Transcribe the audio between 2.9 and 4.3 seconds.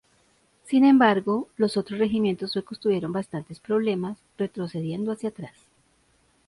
bastantes problemas,